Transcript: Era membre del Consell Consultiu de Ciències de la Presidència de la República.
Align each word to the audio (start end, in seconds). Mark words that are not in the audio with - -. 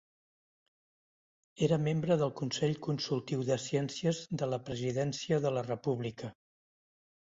Era 1.67 1.77
membre 1.89 2.17
del 2.23 2.33
Consell 2.41 2.75
Consultiu 2.89 3.45
de 3.53 3.61
Ciències 3.69 4.25
de 4.43 4.53
la 4.57 4.63
Presidència 4.69 5.43
de 5.49 5.57
la 5.59 5.69
República. 5.73 6.37